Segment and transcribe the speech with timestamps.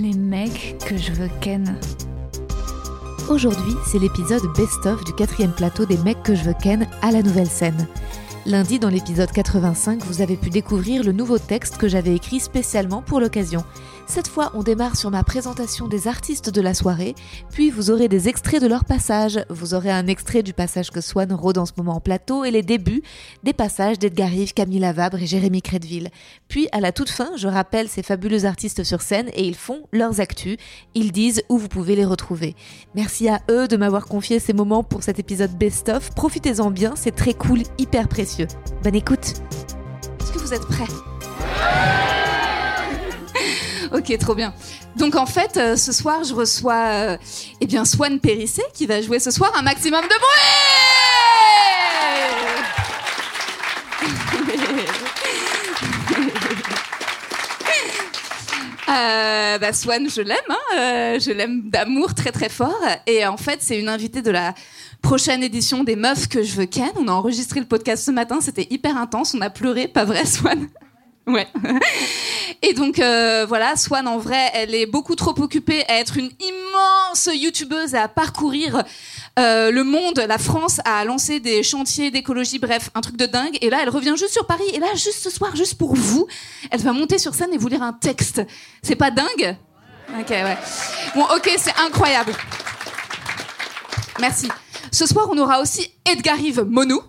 [0.00, 1.78] les mecs que je veux ken.
[3.28, 7.22] Aujourd'hui, c'est l'épisode best-of du quatrième plateau des mecs que je veux ken à la
[7.22, 7.86] nouvelle scène.
[8.46, 13.02] Lundi, dans l'épisode 85, vous avez pu découvrir le nouveau texte que j'avais écrit spécialement
[13.02, 13.64] pour l'occasion.
[14.06, 17.14] Cette fois, on démarre sur ma présentation des artistes de la soirée,
[17.50, 19.44] puis vous aurez des extraits de leur passage.
[19.48, 22.50] Vous aurez un extrait du passage que Swan rôde en ce moment en plateau et
[22.50, 23.02] les débuts
[23.42, 26.10] des passages d'Edgar Rive, Camille Lavabre et Jérémy Crédville.
[26.48, 29.82] Puis, à la toute fin, je rappelle ces fabuleux artistes sur scène et ils font
[29.92, 30.58] leurs actus.
[30.94, 32.54] Ils disent où vous pouvez les retrouver.
[32.94, 36.10] Merci à eux de m'avoir confié ces moments pour cet épisode best-of.
[36.14, 38.48] Profitez-en bien, c'est très cool, hyper précieux.
[38.82, 39.34] Bonne écoute.
[40.20, 42.03] Est-ce que vous êtes prêts?
[43.98, 44.52] Ok, trop bien.
[44.96, 47.16] Donc en fait, euh, ce soir, je reçois euh,
[47.60, 50.42] eh bien Swan Périssé qui va jouer ce soir un maximum de bruit.
[58.86, 62.78] Euh, bah Swan, je l'aime, hein, je l'aime d'amour très très fort.
[63.06, 64.54] Et en fait, c'est une invitée de la
[65.00, 66.90] prochaine édition des Meufs que je veux ken.
[66.96, 70.26] On a enregistré le podcast ce matin, c'était hyper intense, on a pleuré, pas vrai
[70.26, 70.68] Swan?
[71.26, 71.46] Ouais.
[72.62, 76.30] Et donc euh, voilà, Swan en vrai, elle est beaucoup trop occupée à être une
[76.40, 78.82] immense youtubeuse à parcourir
[79.38, 83.56] euh, le monde, la France, à lancer des chantiers d'écologie, bref, un truc de dingue.
[83.60, 84.64] Et là, elle revient juste sur Paris.
[84.74, 86.26] Et là, juste ce soir, juste pour vous,
[86.70, 88.42] elle va monter sur scène et vous lire un texte.
[88.82, 89.56] C'est pas dingue?
[90.20, 90.58] Ok, ouais.
[91.14, 92.32] Bon, ok, c'est incroyable.
[94.20, 94.48] Merci.
[94.92, 97.02] Ce soir, on aura aussi Edgar Yves Monou.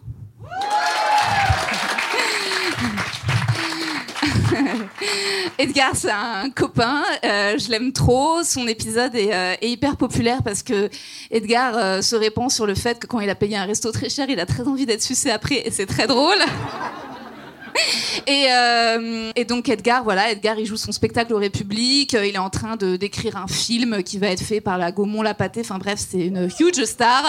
[5.57, 8.43] Edgar, c'est un copain, euh, je l'aime trop.
[8.43, 10.89] Son épisode est, euh, hyper populaire parce que
[11.31, 14.09] Edgar euh, se répand sur le fait que quand il a payé un resto très
[14.09, 16.37] cher, il a très envie d'être sucé après et c'est très drôle.
[18.27, 22.13] Et, donc Edgar, voilà, Edgar, il joue son spectacle au République.
[22.13, 25.21] Il est en train de d'écrire un film qui va être fait par la Gaumont
[25.21, 25.59] Lapaté.
[25.59, 27.23] Enfin bref, c'est une huge star.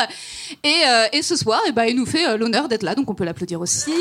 [0.62, 0.82] Et,
[1.12, 3.24] et ce soir, et eh ben, il nous fait l'honneur d'être là, donc on peut
[3.24, 3.92] l'applaudir aussi.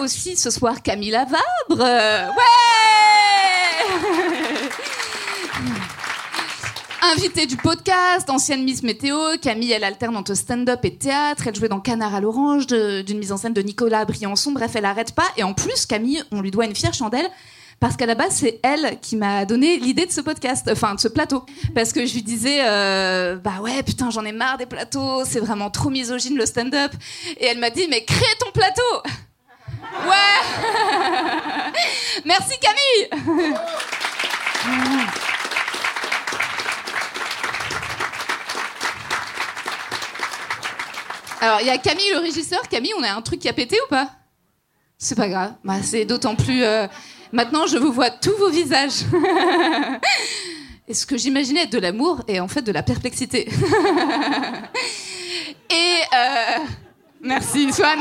[0.00, 1.42] Aussi ce soir Camille Lavabre.
[1.70, 2.26] Ouais
[7.14, 11.46] Invitée du podcast, ancienne Miss Météo, Camille, elle alterne entre stand-up et théâtre.
[11.46, 14.52] Elle jouait dans Canard à l'orange, d'une mise en scène de Nicolas Briançon.
[14.52, 15.26] Bref, elle arrête pas.
[15.36, 17.28] Et en plus, Camille, on lui doit une fière chandelle
[17.80, 21.00] parce qu'à la base, c'est elle qui m'a donné l'idée de ce podcast, enfin de
[21.00, 21.44] ce plateau.
[21.74, 25.40] Parce que je lui disais, euh, bah ouais, putain, j'en ai marre des plateaux, c'est
[25.40, 26.92] vraiment trop misogyne le stand-up.
[27.40, 28.82] Et elle m'a dit, mais crée ton plateau
[30.06, 31.72] Ouais
[32.24, 33.08] Merci Camille
[41.40, 42.60] Alors, il y a Camille le régisseur.
[42.68, 44.12] Camille, on a un truc qui a pété ou pas?
[44.96, 45.54] C'est pas grave.
[45.64, 46.62] Bah, c'est d'autant plus.
[46.62, 46.86] Euh,
[47.32, 49.02] maintenant, je vous vois tous vos visages.
[50.88, 53.48] Et ce que j'imaginais être de l'amour est en fait de la perplexité.
[55.70, 56.00] Et.
[56.14, 56.58] Euh,
[57.22, 58.00] Merci, Swan.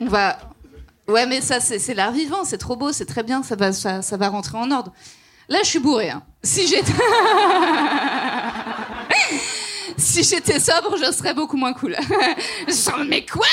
[0.00, 0.38] On va.
[1.06, 4.16] Ouais, mais ça, c'est l'art vivant, c'est trop beau, c'est très bien, ça va, ça,
[4.16, 4.92] va rentrer en ordre.
[5.48, 6.08] Là, je suis bourré.
[6.08, 6.22] Hein.
[6.42, 6.92] Si j'étais.
[9.98, 11.94] si j'étais sobre, je serais beaucoup moins cool.
[12.66, 13.46] je mais quoi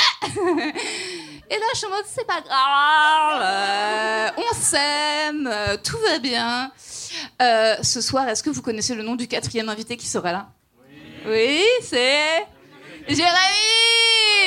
[1.50, 6.18] Et là, je suis en mode, c'est pas grave, euh, on s'aime, euh, tout va
[6.18, 6.72] bien.
[7.42, 10.48] Euh, ce soir, est-ce que vous connaissez le nom du quatrième invité qui sera là?
[11.26, 12.46] Oui, c'est
[13.08, 13.28] Jérémy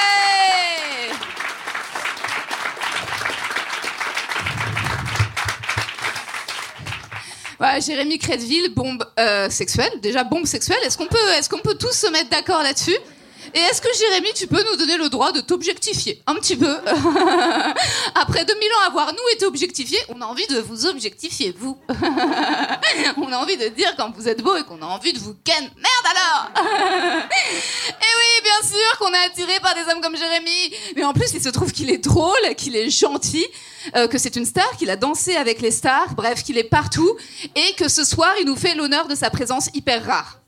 [7.60, 9.92] Ouais, Jérémy Crédville, bombe euh, sexuelle.
[10.00, 10.78] Déjà, bombe sexuelle.
[10.84, 12.96] Est-ce qu'on peut, est qu'on peut tous se mettre d'accord là-dessus?
[13.54, 16.76] Et est-ce que Jérémy, tu peux nous donner le droit de t'objectifier un petit peu
[18.14, 21.78] Après 2000 ans avoir nous été objectifiés, on a envie de vous objectifier, vous.
[23.16, 25.34] on a envie de dire quand vous êtes beau et qu'on a envie de vous
[25.44, 25.62] ken.
[25.62, 26.50] Merde alors
[27.26, 30.74] Et oui, bien sûr qu'on est attiré par des hommes comme Jérémy.
[30.96, 33.46] Mais en plus, il se trouve qu'il est drôle, qu'il est gentil,
[33.96, 37.16] euh, que c'est une star, qu'il a dansé avec les stars, bref, qu'il est partout.
[37.56, 40.40] Et que ce soir, il nous fait l'honneur de sa présence hyper rare.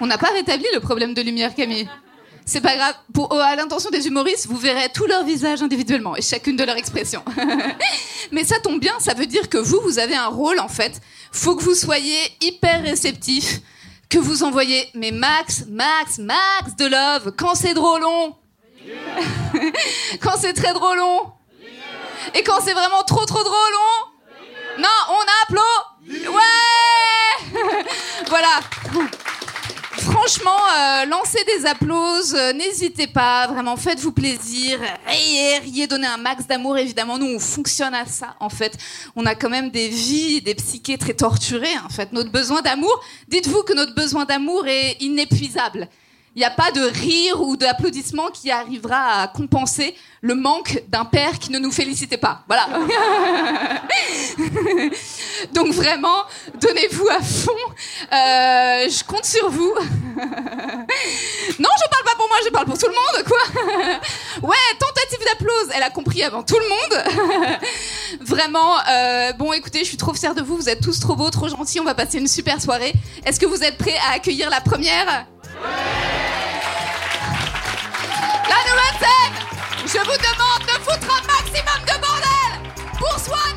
[0.00, 1.88] On n'a pas rétabli le problème de lumière, Camille.
[2.44, 2.94] C'est pas grave.
[3.12, 6.76] Pour, à l'intention des humoristes, vous verrez tous leurs visages individuellement et chacune de leurs
[6.76, 7.24] expressions.
[8.32, 11.00] Mais ça tombe bien, ça veut dire que vous, vous avez un rôle en fait.
[11.32, 13.60] Faut que vous soyez hyper réceptif,
[14.08, 18.36] que vous envoyez mais Max, Max, Max de love quand c'est drôle long.
[20.20, 21.32] quand c'est très drôle long.
[22.34, 24.82] Et quand c'est vraiment trop trop drôle long.
[24.82, 26.28] Non, on applaudit.
[26.28, 27.60] Ouais.
[28.28, 28.60] voilà
[30.26, 36.16] franchement, euh, lancez des applauses, euh, n'hésitez pas, vraiment, faites-vous plaisir, riez, riez, donnez un
[36.16, 38.76] max d'amour, évidemment, nous, on fonctionne à ça, en fait.
[39.14, 42.12] On a quand même des vies, des psychés très torturées, en fait.
[42.12, 45.88] Notre besoin d'amour, dites-vous que notre besoin d'amour est inépuisable.
[46.36, 51.06] Il n'y a pas de rire ou d'applaudissement qui arrivera à compenser le manque d'un
[51.06, 52.42] père qui ne nous félicitait pas.
[52.46, 52.68] Voilà.
[55.54, 56.24] Donc vraiment,
[56.60, 57.52] donnez-vous à fond.
[58.12, 59.72] Euh, je compte sur vous.
[61.58, 63.38] non, je parle pas pour moi, je parle pour tout le monde, quoi.
[64.50, 65.70] ouais, tentative d'applause.
[65.74, 67.02] Elle a compris avant tout le monde.
[68.20, 68.74] vraiment.
[68.90, 70.56] Euh, bon, écoutez, je suis trop fière de vous.
[70.56, 71.80] Vous êtes tous trop beaux, trop gentils.
[71.80, 72.92] On va passer une super soirée.
[73.24, 75.26] Est-ce que vous êtes prêts à accueillir la première?
[78.48, 79.34] La nouvelle scène
[79.86, 82.52] Je vous demande de foutre un maximum de bordel
[82.98, 83.56] pour Swan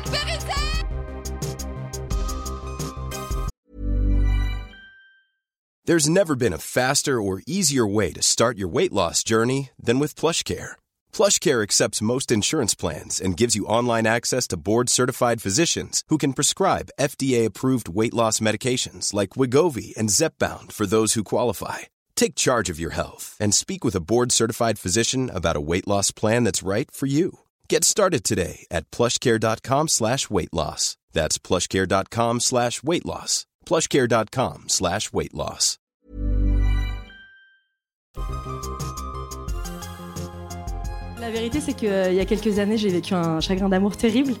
[5.90, 9.98] There's never been a faster or easier way to start your weight loss journey than
[9.98, 10.78] with PlushCare.
[11.12, 16.32] PlushCare accepts most insurance plans and gives you online access to board-certified physicians who can
[16.32, 21.90] prescribe FDA-approved weight loss medications like Wigovi and Zepbound for those who qualify.
[22.20, 26.10] Take charge of your health and speak with a board-certified physician about a weight loss
[26.10, 27.38] plan that's right for you.
[27.66, 30.98] Get started today at plushcare.com slash weight loss.
[31.14, 33.46] That's plushcare.com slash weight loss.
[33.64, 35.78] plushcare.com slash weight loss.
[41.18, 44.34] La vérité, c'est qu'il euh, y a quelques années, j'ai vécu un chagrin d'amour terrible.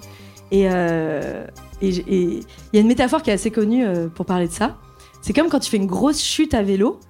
[0.50, 1.46] Et euh,
[1.80, 2.44] il
[2.74, 4.76] y a une métaphore qui est assez connue euh, pour parler de ça.
[5.22, 7.00] C'est comme quand tu fais une grosse chute à vélo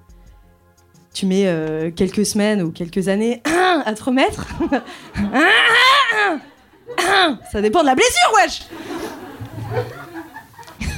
[1.13, 3.41] tu mets euh, quelques semaines ou quelques années
[3.85, 4.47] à te remettre.
[7.51, 8.61] Ça dépend de la blessure, wesh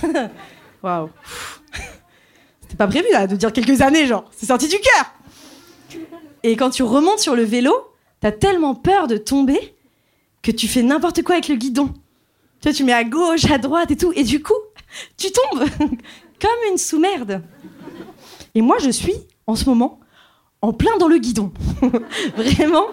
[0.83, 1.09] Waouh.
[2.61, 4.29] C'était pas prévu là de dire quelques années, genre.
[4.35, 6.01] C'est sorti du cœur.
[6.43, 7.73] Et quand tu remontes sur le vélo,
[8.19, 9.75] t'as tellement peur de tomber
[10.41, 11.87] que tu fais n'importe quoi avec le guidon.
[12.59, 14.11] Tu vois, tu mets à gauche, à droite et tout.
[14.15, 14.53] Et du coup,
[15.17, 17.41] tu tombes comme une sous-merde.
[18.55, 19.15] Et moi, je suis,
[19.47, 19.99] en ce moment,
[20.63, 21.51] en plein dans le guidon.
[22.37, 22.87] Vraiment.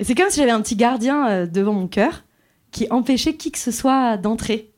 [0.00, 2.22] C'est comme si j'avais un petit gardien euh, devant mon cœur
[2.70, 4.72] qui empêchait qui que ce soit d'entrer.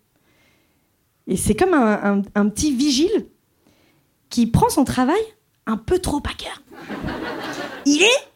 [1.26, 3.26] Et c'est comme un, petit vigile
[4.30, 5.20] qui prend son travail
[5.66, 6.62] un peu trop à cœur.
[7.84, 8.28] Il est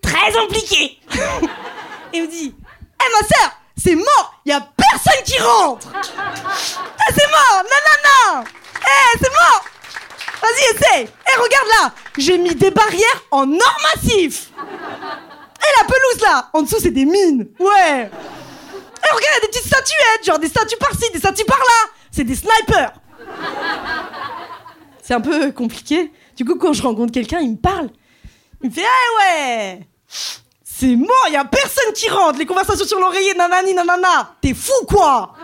[0.00, 0.98] très impliqué.
[2.12, 5.88] Et me dit Eh ma sœur, c'est mort, il a personne qui rentre.
[5.96, 8.44] Eh, c'est mort, non, non, non.
[8.76, 9.64] Eh, c'est mort.
[10.42, 16.22] Vas-y, essaie Eh, regarde là J'ai mis des barrières en or massif Et la pelouse
[16.22, 20.38] là En dessous, c'est des mines Ouais Eh, regarde, y a des petites statuettes, genre
[20.38, 22.92] des statues par-ci, des statues par-là C'est des snipers
[25.02, 26.12] C'est un peu compliqué.
[26.36, 27.90] Du coup, quand je rencontre quelqu'un, il me parle.
[28.62, 29.80] Il me fait Eh ouais
[30.64, 34.72] C'est mort, y a personne qui rentre Les conversations sur l'oreiller, nanani, nanana T'es fou,
[34.86, 35.34] quoi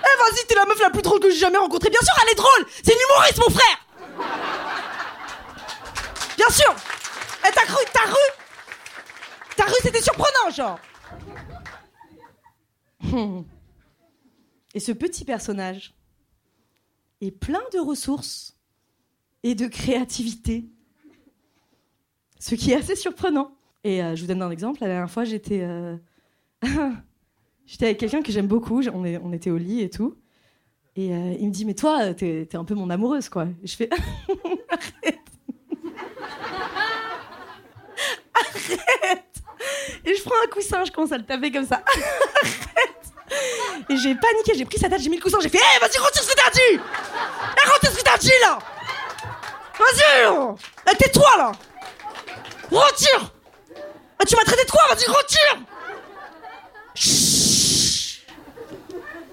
[0.00, 1.90] eh vas-y, t'es la meuf la plus drôle que j'ai jamais rencontrée.
[1.90, 2.66] Bien sûr, elle est drôle.
[2.82, 3.78] C'est une humoriste, mon frère.
[6.38, 6.72] Bien sûr.
[7.44, 8.16] Eh, t'as cru, t'as cru
[9.56, 10.78] T'as cru, c'était surprenant, genre.
[14.74, 15.96] Et ce petit personnage
[17.20, 18.56] est plein de ressources
[19.42, 20.68] et de créativité.
[22.38, 23.50] Ce qui est assez surprenant.
[23.82, 24.78] Et euh, je vous donne un exemple.
[24.80, 25.62] La dernière fois, j'étais.
[25.62, 25.96] Euh,
[27.66, 30.16] J'étais avec quelqu'un que j'aime beaucoup, on, on, était au lit et tout.
[30.96, 33.44] Et euh, il me dit, mais toi, t'es es un peu mon amoureuse, quoi.
[33.62, 33.90] Et je fais,
[38.40, 39.24] arrête.
[40.04, 41.82] Et je prends un coussin, je commence à le taper comme ça.
[41.86, 42.94] arrête.
[43.90, 45.98] Et j'ai paniqué, j'ai pris sa tête, j'ai mis le coussin, j'ai fait Hé, vas-y,
[45.98, 46.74] retire ce que t'as dit.
[46.74, 48.58] Hé, retire ce que t'as dit là.
[49.78, 50.54] Vas-y
[50.92, 51.52] Eh, Tais-toi là.
[52.70, 53.32] Retire.
[54.20, 54.82] Eh, Tu m'as traité de quoi?
[54.90, 55.58] Vas-y, retire.
[56.94, 58.24] Chut.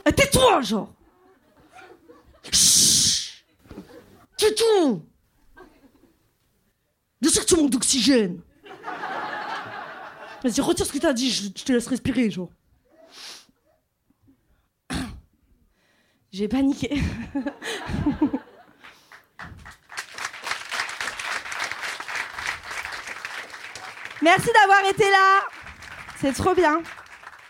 [0.06, 0.90] Eh, Tais-toi, genre.
[2.52, 3.34] Chut.
[4.38, 5.00] Tais-toi.
[7.22, 8.42] Bien sûr que tu manques d'oxygène
[10.44, 12.50] Vas-y, retire ce que t'as dit, je, te laisse respirer, genre.
[16.32, 16.90] J'ai paniqué.
[24.22, 25.42] Merci d'avoir été là.
[26.22, 26.82] C'est trop bien.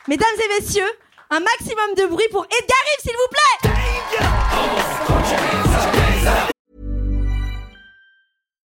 [0.07, 0.89] Mesdames et messieurs,
[1.29, 3.75] un maximum de bruit pour Edgar Rive, s'il vous plaît.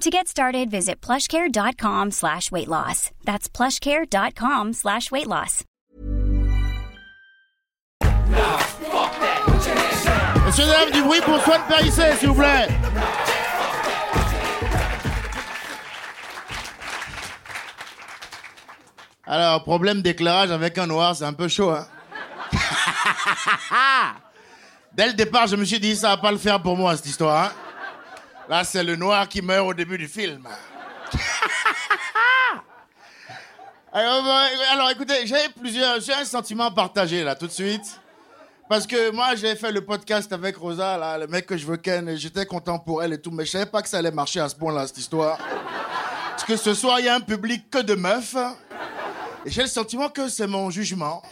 [0.00, 3.10] To get started, visit plushcare.com slash weight loss.
[3.26, 5.62] That's plushcare.com slash weight loss.
[10.46, 12.68] Messieurs, dames, du bruit pour Swan Périssé, s'il vous plaît.
[19.26, 21.86] Alors, problème d'éclairage avec un noir, c'est un peu chaud, hein.
[24.94, 27.04] Dès le départ, je me suis dit, ça va pas le faire pour moi, cette
[27.04, 27.52] histoire, hein.
[28.50, 30.42] Là, c'est le noir qui meurt au début du film.
[33.92, 34.42] alors, bah,
[34.72, 38.00] alors, écoutez, j'ai plusieurs, j'ai un sentiment partagé, là, tout de suite.
[38.68, 42.08] Parce que moi, j'ai fait le podcast avec Rosa, le mec que je veux ken,
[42.08, 44.40] et j'étais content pour elle et tout, mais je savais pas que ça allait marcher
[44.40, 45.38] à ce point-là, cette histoire.
[46.30, 48.34] Parce que ce soir, il y a un public que de meufs,
[49.46, 51.22] et j'ai le sentiment que c'est mon jugement.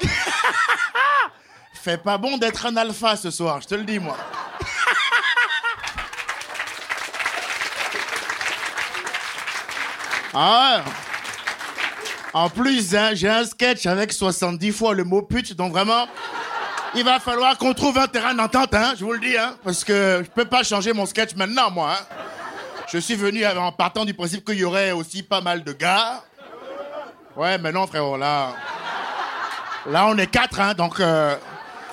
[1.74, 4.16] Fait pas bon d'être un alpha ce soir, je te le dis, moi.
[10.38, 10.84] Ah.
[12.34, 16.06] En plus, hein, j'ai un sketch avec 70 fois le mot pute, donc vraiment,
[16.94, 19.82] il va falloir qu'on trouve un terrain d'entente, hein, je vous le dis, hein, parce
[19.82, 21.94] que je peux pas changer mon sketch maintenant, moi.
[22.92, 26.22] Je suis venu en partant du principe qu'il y aurait aussi pas mal de gars.
[27.34, 28.52] Ouais, mais non, frérot, là.
[29.86, 31.34] Là, on est quatre, donc euh,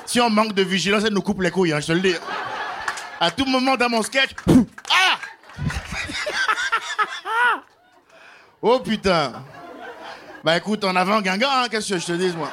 [0.05, 2.15] si on manque de vigilance, elle nous coupe les couilles, je te le dis.
[3.21, 5.17] À tout moment dans mon sketch, pouf, ah
[8.65, 9.33] Oh putain
[10.41, 12.49] Bah écoute, en avant, Guingamp, hein, qu'est-ce que je te dis, moi?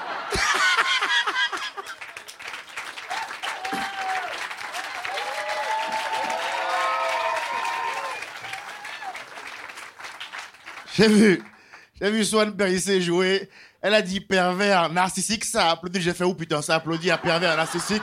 [10.96, 11.42] J'ai vu,
[12.00, 13.48] j'ai vu Swan Périssé jouer.
[13.80, 16.02] Elle a dit pervers, narcissique, ça a applaudi.
[16.02, 18.02] J'ai fait, oh putain, ça applaudit à pervers, narcissique.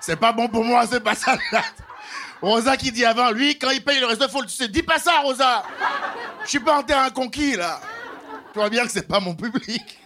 [0.00, 1.36] C'est pas bon pour moi, c'est pas ça.
[2.42, 4.98] Rosa qui dit avant, lui, quand il paye le resto, faut le sais, dis pas
[4.98, 5.62] ça, Rosa.
[6.42, 7.80] Je suis pas en terrain conquis, là.
[8.52, 9.98] Tu vois bien que c'est pas mon public.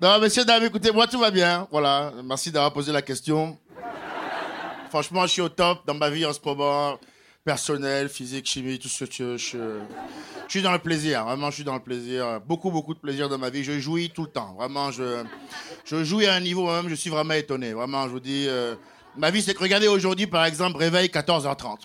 [0.00, 1.66] Non, messieurs, dames, écoutez, moi, tout va bien.
[1.70, 2.12] Voilà.
[2.22, 3.58] Merci d'avoir posé la question.
[4.90, 6.98] Franchement, je suis au top dans ma vie en ce moment.
[7.44, 9.36] Personnel, physique, chimie, tout ce que tu veux.
[9.38, 9.56] Je,
[10.46, 11.24] je suis dans le plaisir.
[11.24, 12.40] Vraiment, je suis dans le plaisir.
[12.46, 13.64] Beaucoup, beaucoup de plaisir dans ma vie.
[13.64, 14.54] Je jouis tout le temps.
[14.58, 15.24] Vraiment, je,
[15.86, 17.72] je jouis à un niveau même, je suis vraiment étonné.
[17.72, 18.46] Vraiment, je vous dis.
[18.48, 18.74] euh,
[19.16, 21.78] ma vie, c'est que regardez aujourd'hui, par exemple, réveil 14h30.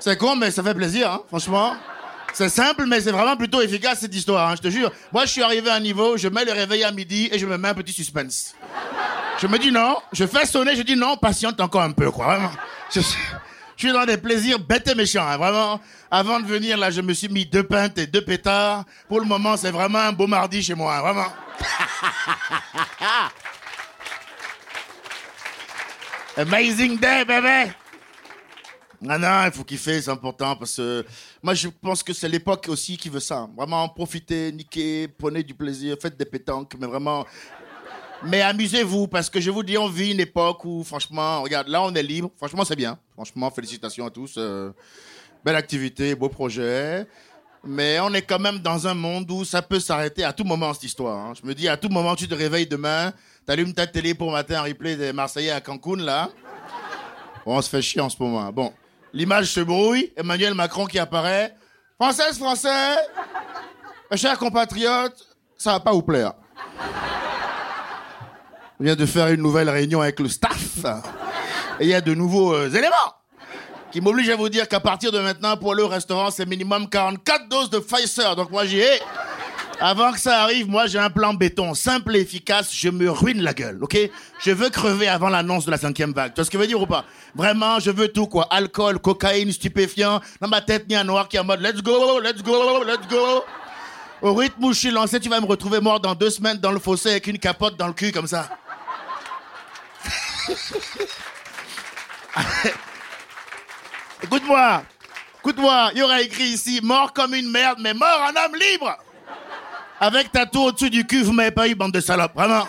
[0.00, 1.74] C'est con, mais ça fait plaisir, hein, franchement.
[2.32, 4.92] C'est simple, mais c'est vraiment plutôt efficace cette histoire, hein, je te jure.
[5.12, 7.46] Moi, je suis arrivé à un niveau, je mets le réveil à midi et je
[7.46, 8.54] me mets un petit suspense.
[9.38, 12.26] Je me dis non, je fais sonner, je dis non, patiente encore un peu, quoi,
[12.26, 12.50] vraiment.
[12.94, 13.00] Je
[13.76, 15.80] suis dans des plaisirs bêtes et méchants, hein, vraiment.
[16.10, 18.84] Avant de venir, là, je me suis mis deux pintes et deux pétards.
[19.08, 21.32] Pour le moment, c'est vraiment un beau mardi chez moi, hein, vraiment.
[26.36, 27.72] Amazing day, bébé!
[29.08, 31.04] Ah non, il faut kiffer, c'est important parce que
[31.42, 33.48] moi je pense que c'est l'époque aussi qui veut ça.
[33.56, 37.26] Vraiment profitez, niquez, prenez du plaisir, faites des pétanques, mais vraiment.
[38.24, 41.82] Mais amusez-vous parce que je vous dis, on vit une époque où franchement, regarde, là
[41.82, 42.30] on est libre.
[42.36, 42.98] Franchement, c'est bien.
[43.14, 44.34] Franchement, félicitations à tous.
[44.38, 44.72] euh,
[45.44, 47.06] belle activité, beau projet.
[47.64, 50.72] Mais on est quand même dans un monde où ça peut s'arrêter à tout moment
[50.72, 51.18] cette histoire.
[51.18, 51.32] hein.
[51.40, 53.12] Je me dis, à tout moment, tu te réveilles demain,
[53.46, 56.28] t'allumes ta télé pour matin un replay des Marseillais à Cancun là.
[57.44, 58.52] Bon, on se fait chier en ce moment.
[58.52, 58.72] Bon,
[59.12, 60.12] l'image se brouille.
[60.16, 61.54] Emmanuel Macron qui apparaît.
[61.98, 62.96] Française, Français,
[64.10, 65.24] mes chers compatriotes,
[65.56, 66.32] ça va pas vous plaire.
[68.78, 70.84] On vient de faire une nouvelle réunion avec le staff.
[71.80, 73.14] Et il y a de nouveaux euh, éléments.
[73.90, 77.48] qui m'oblige à vous dire qu'à partir de maintenant, pour au restaurant, c'est minimum 44
[77.48, 78.36] doses de Pfizer.
[78.36, 79.00] Donc moi, j'y ai.
[79.80, 82.70] Avant que ça arrive, moi, j'ai un plan béton simple et efficace.
[82.72, 83.96] Je me ruine la gueule, ok?
[84.40, 86.32] Je veux crever avant l'annonce de la cinquième vague.
[86.32, 87.04] Tu vois ce que je veux dire ou pas?
[87.34, 88.46] Vraiment, je veux tout, quoi.
[88.50, 90.20] Alcool, cocaïne, stupéfiant.
[90.40, 92.84] Dans ma tête, il a un noir qui est en mode let's go, let's go,
[92.84, 93.44] let's go.
[94.22, 96.72] Au rythme où je suis lancé, tu vas me retrouver mort dans deux semaines dans
[96.72, 98.48] le fossé avec une capote dans le cul comme ça.
[104.22, 104.82] Écoute-moi,
[105.38, 108.96] écoute-moi, il y aura écrit ici mort comme une merde, mais mort en homme libre.
[109.98, 112.68] Avec ta tour au-dessus du cul, vous m'avez pas eu, bande de salopes, vraiment.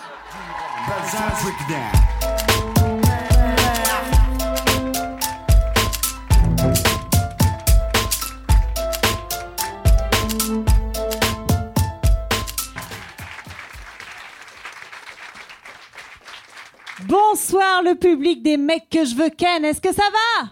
[17.01, 20.49] Bonsoir le public des mecs que je veux ken, est-ce que ça va?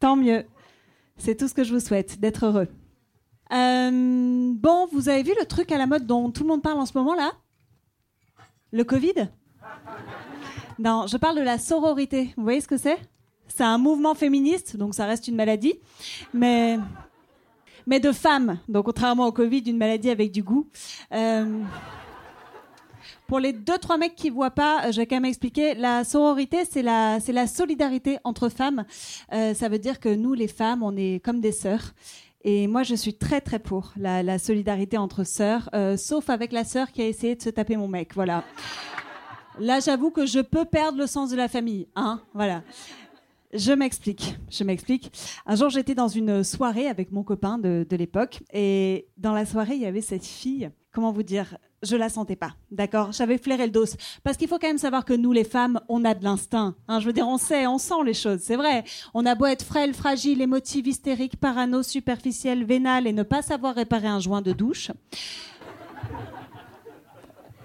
[0.00, 0.44] Tant mieux.
[1.16, 2.68] C'est tout ce que je vous souhaite, d'être heureux.
[3.52, 6.80] Euh, bon, vous avez vu le truc à la mode dont tout le monde parle
[6.80, 7.32] en ce moment là?
[8.72, 9.28] Le Covid?
[10.78, 12.32] Non, je parle de la sororité.
[12.36, 12.98] Vous voyez ce que c'est?
[13.46, 15.74] C'est un mouvement féministe, donc ça reste une maladie,
[16.32, 16.78] mais
[17.86, 18.58] mais de femmes.
[18.68, 20.66] Donc contrairement au Covid, une maladie avec du goût.
[21.12, 21.62] Euh,
[23.28, 25.74] pour les deux trois mecs qui voient pas, je vais quand même expliquer.
[25.74, 28.84] La sororité, c'est la la solidarité entre femmes.
[29.32, 31.94] Euh, ça veut dire que nous, les femmes, on est comme des sœurs.
[32.44, 36.64] Et moi, je suis très très pour la, solidarité entre sœurs, euh, sauf avec la
[36.64, 38.14] sœur qui a essayé de se taper mon mec.
[38.14, 38.44] Voilà.
[39.58, 41.88] Là, j'avoue que je peux perdre le sens de la famille.
[41.96, 42.62] Hein voilà.
[43.54, 45.12] Je m'explique, je m'explique.
[45.46, 49.46] Un jour, j'étais dans une soirée avec mon copain de, de l'époque, et dans la
[49.46, 50.70] soirée, il y avait cette fille.
[50.92, 53.12] Comment vous dire Je la sentais pas, d'accord?
[53.12, 53.84] J'avais flairé le dos,
[54.22, 56.74] parce qu'il faut quand même savoir que nous, les femmes, on a de l'instinct.
[56.88, 58.84] Hein, je veux dire, on sait, on sent les choses, c'est vrai.
[59.12, 63.74] On a beau être frêle, fragile, émotive, hystérique, parano, superficiel, vénal, et ne pas savoir
[63.74, 64.90] réparer un joint de douche.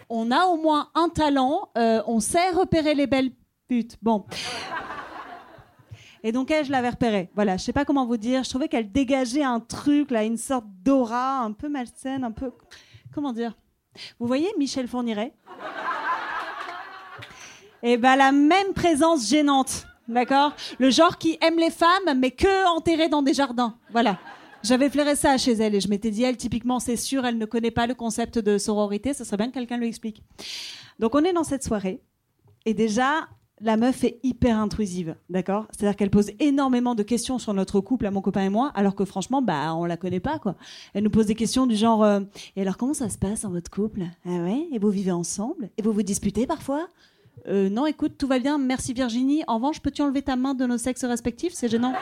[0.10, 3.32] On a au moins un talent, euh, on sait repérer les belles
[3.68, 3.98] putes.
[4.02, 4.26] Bon.
[6.24, 7.30] Et donc elle, je l'avais repérée.
[7.36, 8.44] Voilà, je sais pas comment vous dire.
[8.44, 12.52] Je trouvais qu'elle dégageait un truc, là, une sorte d'aura un peu malsaine, un peu,
[13.14, 13.56] comment dire?
[14.20, 15.34] Vous voyez Michel Fourniret
[17.84, 20.54] Et ben la même présence gênante, d'accord?
[20.80, 23.78] Le genre qui aime les femmes, mais que enterrées dans des jardins.
[23.92, 24.20] Voilà.
[24.62, 27.46] J'avais flairé ça chez elle et je m'étais dit, elle, typiquement, c'est sûr, elle ne
[27.46, 29.14] connaît pas le concept de sororité.
[29.14, 30.22] Ce serait bien que quelqu'un lui explique.
[31.00, 32.02] Donc on est dans cette soirée
[32.66, 33.30] et déjà
[33.62, 35.68] la meuf est hyper intrusive, d'accord?
[35.72, 38.96] C'est-à-dire qu'elle pose énormément de questions sur notre couple, à mon copain et moi, alors
[38.96, 40.56] que franchement, bah, on la connaît pas, quoi.
[40.94, 42.22] Elle nous pose des questions du genre euh,
[42.56, 44.04] Et alors, comment ça se passe dans votre couple?
[44.26, 44.68] Ah ouais?
[44.72, 45.70] Et vous vivez ensemble?
[45.78, 46.88] Et vous vous disputez parfois
[47.48, 49.44] euh, Non, écoute, tout va bien, merci Virginie.
[49.48, 51.54] En revanche, peux-tu enlever ta main de nos sexes respectifs?
[51.54, 51.94] C'est gênant.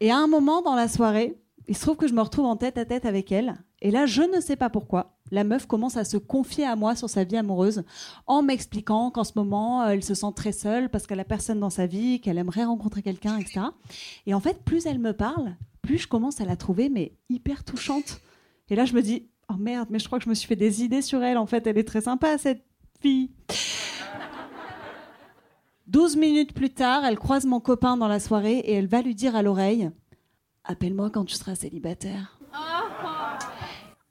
[0.00, 1.38] Et à un moment dans la soirée,
[1.68, 3.56] il se trouve que je me retrouve en tête à tête avec elle.
[3.82, 6.94] Et là, je ne sais pas pourquoi, la meuf commence à se confier à moi
[6.94, 7.84] sur sa vie amoureuse
[8.26, 11.70] en m'expliquant qu'en ce moment, elle se sent très seule parce qu'elle a personne dans
[11.70, 13.60] sa vie, qu'elle aimerait rencontrer quelqu'un, etc.
[14.26, 17.64] Et en fait, plus elle me parle, plus je commence à la trouver, mais hyper
[17.64, 18.20] touchante.
[18.68, 20.56] Et là, je me dis, oh merde, mais je crois que je me suis fait
[20.56, 21.38] des idées sur elle.
[21.38, 22.64] En fait, elle est très sympa, cette
[23.00, 23.30] fille.
[25.86, 29.14] 12 minutes plus tard, elle croise mon copain dans la soirée et elle va lui
[29.14, 29.90] dire à l'oreille
[30.64, 32.35] Appelle-moi quand tu seras célibataire.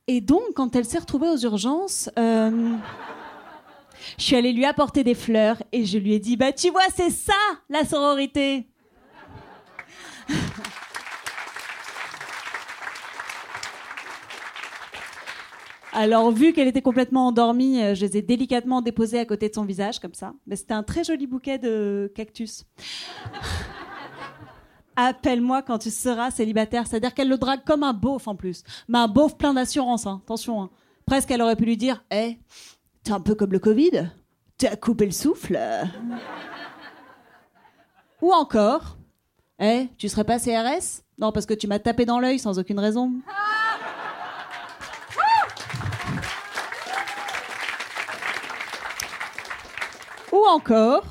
[0.07, 2.75] Et donc, quand elle s'est retrouvée aux urgences, euh,
[4.19, 6.83] je suis allée lui apporter des fleurs et je lui ai dit Bah, tu vois,
[6.95, 7.33] c'est ça
[7.69, 8.67] la sororité.
[15.91, 19.55] Alors, vu qu'elle était complètement endormie, euh, je les ai délicatement déposées à côté de
[19.55, 20.33] son visage, comme ça.
[20.45, 22.65] Mais c'était un très joli bouquet de cactus.
[24.95, 26.87] Appelle-moi quand tu seras célibataire.
[26.87, 28.63] C'est-à-dire qu'elle le drague comme un beauf en plus.
[28.87, 30.21] Mais un beauf plein d'assurance, hein.
[30.23, 30.61] attention.
[30.63, 30.69] Hein.
[31.05, 32.39] Presque, elle aurait pu lui dire Hé, hey,
[33.03, 34.09] t'es un peu comme le Covid
[34.57, 35.59] T'as coupé le souffle
[38.21, 38.97] Ou encore
[39.59, 42.57] Hé, hey, tu serais pas CRS Non, parce que tu m'as tapé dans l'œil sans
[42.57, 43.11] aucune raison.
[50.31, 51.03] Ou encore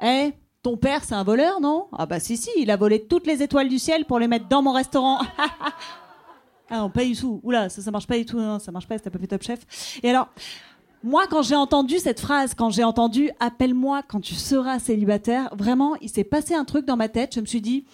[0.00, 1.86] Hé, hey, ton père, c'est un voleur, non?
[1.92, 4.48] Ah bah si, si, il a volé toutes les étoiles du ciel pour les mettre
[4.48, 5.20] dans mon restaurant.
[6.70, 7.40] ah non, pas du tout.
[7.42, 8.38] Oula, ça, ça marche pas du tout.
[8.38, 10.00] Non, ça marche pas, c'était pas fait top chef.
[10.02, 10.28] Et alors,
[11.04, 15.94] moi, quand j'ai entendu cette phrase, quand j'ai entendu «appelle-moi quand tu seras célibataire», vraiment,
[15.96, 17.36] il s'est passé un truc dans ma tête.
[17.36, 17.84] Je me suis dit,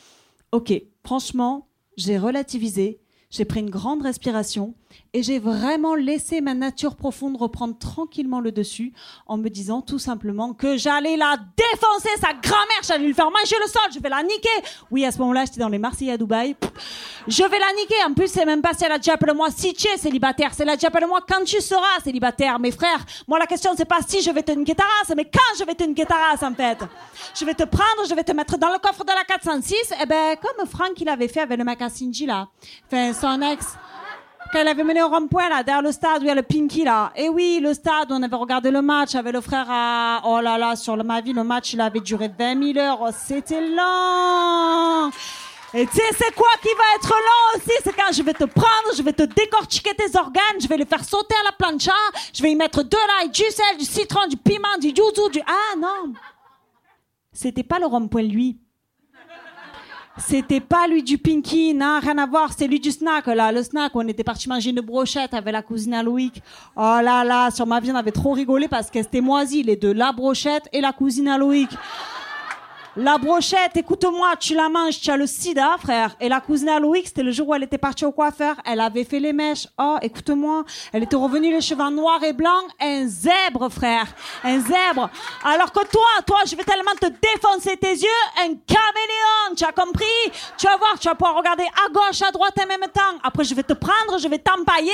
[0.52, 0.72] ok,
[1.04, 3.00] franchement, j'ai relativisé.
[3.34, 4.74] J'ai pris une grande respiration
[5.12, 8.92] et j'ai vraiment laissé ma nature profonde reprendre tranquillement le dessus
[9.26, 13.56] en me disant tout simplement que j'allais la défoncer, sa grand-mère, j'allais lui faire manger
[13.60, 14.48] le sol, je vais la niquer.
[14.92, 16.54] Oui, à ce moment-là, j'étais dans les Marseillais à Dubaï.
[17.26, 17.94] Je vais la niquer.
[18.06, 20.54] En plus, c'est même pas si elle a déjà appelé moi si tu es célibataire,
[20.54, 22.60] c'est la déjà appelé moi quand tu seras célibataire.
[22.60, 25.24] Mes frères, moi la question c'est pas si je vais te niquer ta race, mais
[25.24, 26.78] quand je vais te niquer ta race en fait.
[27.34, 29.74] Je vais te prendre, je vais te mettre dans le coffre de la 406.
[30.02, 32.48] Et ben, comme Franck il avait fait avec le mec à Sinji là.
[33.24, 33.66] Son ex.
[34.52, 36.84] Quand elle avait mené au rond-point, derrière le stade où il y a le Pinky,
[36.84, 37.10] là.
[37.16, 40.20] Et oui, le stade, on avait regardé le match avec le frère à...
[40.26, 42.98] Oh là là, sur le, ma vie, le match, il avait duré 20 000 heures.
[43.00, 45.10] Oh, c'était lent.
[45.72, 47.72] Et tu sais, c'est quoi qui va être lent aussi?
[47.82, 50.86] C'est quand je vais te prendre, je vais te décortiquer tes organes, je vais les
[50.86, 51.92] faire sauter à la plancha,
[52.32, 55.40] je vais y mettre de l'ail, du sel, du citron, du piment, du yuzu, du...
[55.46, 56.12] Ah non
[57.32, 58.58] C'était pas le rond-point, lui.
[60.16, 63.64] C'était pas lui du Pinky, non, rien à voir, c'est lui du snack, là, le
[63.64, 66.40] snack, on était parti manger une brochette avec la cousine à Loïc.
[66.76, 69.74] Oh là là, sur ma vie, on avait trop rigolé parce que c'était moisi, les
[69.74, 71.70] deux, la brochette et la cousine à Loïc.
[72.96, 76.14] La brochette, écoute-moi, tu la manges, tu as le sida, frère.
[76.20, 78.54] Et la cousine à Loïc, c'était le jour où elle était partie au coiffeur.
[78.64, 79.66] Elle avait fait les mèches.
[79.76, 80.62] Oh, écoute-moi.
[80.92, 82.70] Elle était revenue les cheveux noirs et blancs.
[82.80, 84.06] Un zèbre, frère.
[84.44, 85.10] Un zèbre.
[85.42, 88.06] Alors que toi, toi, je vais tellement te défoncer tes yeux.
[88.38, 89.56] Un caméléon.
[89.56, 90.04] Tu as compris?
[90.56, 93.18] Tu vas voir, tu vas pouvoir regarder à gauche, à droite en même temps.
[93.24, 94.92] Après, je vais te prendre, je vais t'empailler.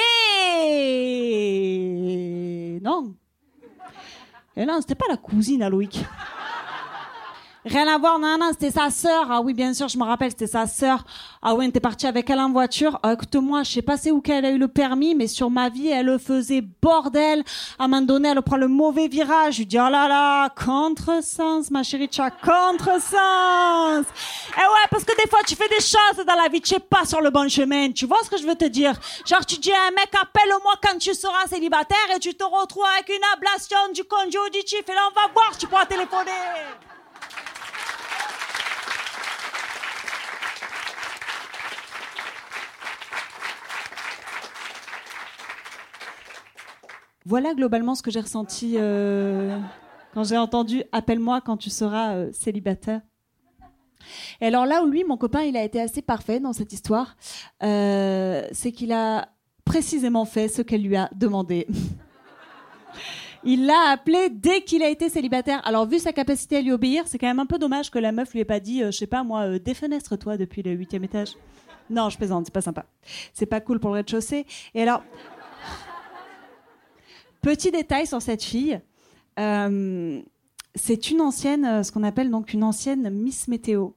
[2.82, 3.12] Non.
[4.56, 6.02] Et non, c'était pas la cousine à Loïc.
[7.66, 9.26] Rien à voir, non, non, c'était sa sœur.
[9.30, 11.04] Ah oui, bien sûr, je me rappelle, c'était sa sœur.
[11.42, 12.98] Ah oui, était parti avec elle en voiture.
[13.02, 15.68] Ah, écoute-moi, je sais pas c'est où qu'elle a eu le permis, mais sur ma
[15.68, 17.44] vie, elle le faisait bordel.
[17.78, 19.54] À un moment donné, elle prend le mauvais virage.
[19.54, 24.06] Je lui dis, oh là là, contresens, ma chérie, tu as contresens.
[24.56, 26.80] Eh ouais, parce que des fois, tu fais des choses dans la vie, tu es
[26.80, 27.92] pas sur le bon chemin.
[27.92, 28.94] Tu vois ce que je veux te dire?
[29.26, 32.84] Genre, tu dis à un mec, appelle-moi quand tu seras célibataire et tu te retrouves
[32.96, 34.00] avec une ablation du
[34.46, 34.80] auditif.
[34.88, 36.30] Et là, on va voir, tu pourras téléphoner.
[47.30, 49.56] Voilà globalement ce que j'ai ressenti euh,
[50.14, 53.02] quand j'ai entendu Appelle-moi quand tu seras euh, célibataire.
[54.40, 57.16] Et alors là où lui, mon copain, il a été assez parfait dans cette histoire,
[57.62, 59.28] euh, c'est qu'il a
[59.64, 61.68] précisément fait ce qu'elle lui a demandé.
[63.44, 65.62] Il l'a appelé dès qu'il a été célibataire.
[65.64, 68.12] Alors, vu sa capacité à lui obéir, c'est quand même un peu dommage que la
[68.12, 71.36] meuf lui ait pas dit, je sais pas moi, défenestre-toi depuis le huitième étage.
[71.88, 72.84] Non, je plaisante, c'est pas sympa.
[73.32, 74.44] C'est pas cool pour le rez-de-chaussée.
[74.74, 75.02] Et alors,
[77.42, 78.80] Petit détail sur cette fille.
[79.38, 80.20] Euh,
[80.74, 83.90] c'est une ancienne, euh, ce qu'on appelle donc une ancienne Miss Météo.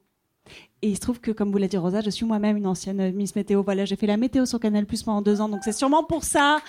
[0.82, 3.02] Et il se trouve que, comme vous l'a dit Rosa, je suis moi-même une ancienne
[3.02, 3.62] euh, Miss Météo.
[3.62, 6.24] Voilà, j'ai fait la météo sur Canal Plus pendant deux ans, donc c'est sûrement pour
[6.24, 6.60] ça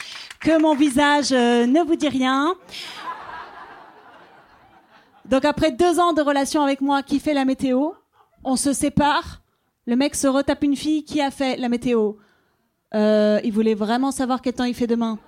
[0.40, 2.54] que mon visage ne vous dit rien.
[5.26, 7.90] Donc après deux ans de relation avec moi qui fait la météo,
[8.42, 9.42] on se sépare.
[9.86, 12.14] Le mec se retape une fille qui a fait la météo.
[12.92, 15.18] il voulait vraiment savoir quel temps il fait demain.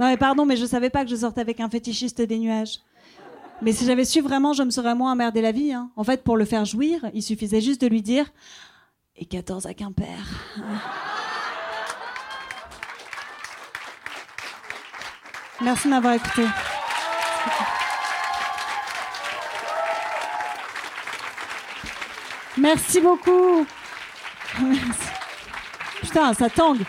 [0.00, 2.80] Non mais pardon, mais je savais pas que je sortais avec un fétichiste des nuages.
[3.60, 5.74] Mais si j'avais su vraiment, je me serais moins emmerdé la vie.
[5.74, 5.90] Hein.
[5.94, 8.24] En fait, pour le faire jouir, il suffisait juste de lui dire
[9.16, 10.06] et 14 à Quimper.
[15.60, 16.46] Merci de m'avoir écouté.
[22.56, 23.66] Merci beaucoup.
[26.00, 26.86] Putain, ça tangue.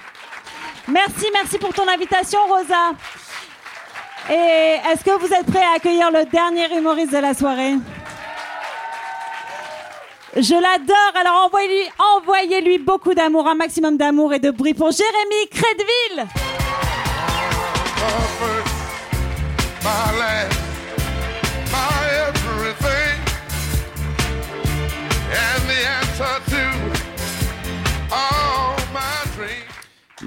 [0.88, 2.92] Merci, merci pour ton invitation, Rosa.
[4.30, 7.76] Et est-ce que vous êtes prêts à accueillir le dernier humoriste de la soirée?
[10.36, 14.92] Je l'adore, alors envoyez-lui envoyez -lui beaucoup d'amour, un maximum d'amour et de bruit pour
[14.92, 16.28] Jérémy Crédville.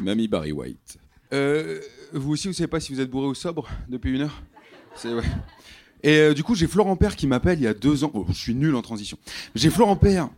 [0.02, 0.98] Mamie Barry White.
[1.32, 1.80] Euh,
[2.12, 4.42] vous aussi, vous savez pas si vous êtes bourré ou sobre depuis une heure?
[4.96, 5.24] C'est ouais.
[6.02, 8.10] Et euh, du coup, j'ai Florent Père qui m'appelle il y a deux ans.
[8.14, 9.18] Oh, je suis nul en transition.
[9.54, 10.28] J'ai Florent Père.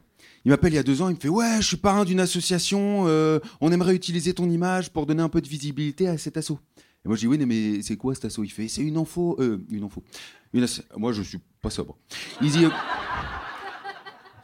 [0.45, 1.09] Il m'appelle il y a deux ans.
[1.09, 3.05] Il me fait ouais, je suis parrain d'une association.
[3.09, 6.61] Euh, on aimerait utiliser ton image pour donner un peu de visibilité à cet assaut.
[7.05, 8.45] Et moi, je dis oui, mais c'est quoi cet assaut?
[8.45, 9.37] Il fait c'est une info.
[9.71, 10.03] une info.
[10.97, 11.99] Moi, je suis pas sobre.
[12.41, 12.67] Il dit.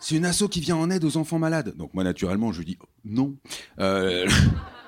[0.00, 1.76] c'est une asso qui vient en aide aux enfants malades.
[1.76, 3.36] Donc moi, naturellement, je dis non.